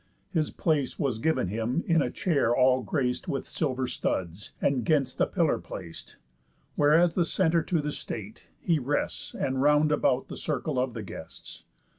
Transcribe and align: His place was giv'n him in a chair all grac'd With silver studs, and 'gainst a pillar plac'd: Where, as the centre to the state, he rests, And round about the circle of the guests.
His 0.31 0.49
place 0.49 0.97
was 0.97 1.19
giv'n 1.19 1.49
him 1.49 1.83
in 1.85 2.01
a 2.01 2.09
chair 2.09 2.55
all 2.55 2.81
grac'd 2.83 3.27
With 3.27 3.47
silver 3.47 3.87
studs, 3.87 4.51
and 4.59 4.83
'gainst 4.83 5.21
a 5.21 5.27
pillar 5.27 5.59
plac'd: 5.59 6.15
Where, 6.75 6.99
as 6.99 7.13
the 7.13 7.23
centre 7.23 7.61
to 7.61 7.81
the 7.83 7.91
state, 7.91 8.47
he 8.59 8.79
rests, 8.79 9.35
And 9.35 9.61
round 9.61 9.91
about 9.91 10.27
the 10.27 10.37
circle 10.37 10.79
of 10.79 10.95
the 10.95 11.03
guests. 11.03 11.65